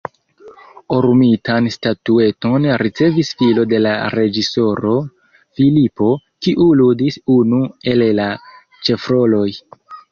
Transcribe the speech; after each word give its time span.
Orumitan 0.95 1.67
statueton 1.75 2.65
ricevis 2.83 3.31
filo 3.43 3.67
de 3.75 3.83
la 3.87 3.93
reĝisoro, 4.15 4.97
Filipo, 5.61 6.11
kiu 6.47 6.71
ludis 6.83 7.23
unu 7.39 7.65
el 7.95 8.07
la 8.25 8.29
ĉefroloj. 8.91 9.49